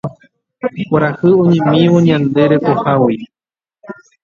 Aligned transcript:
Kuarahy 0.87 1.29
oñemívo 1.43 1.97
ñande 2.07 2.41
rekohágui 2.51 3.17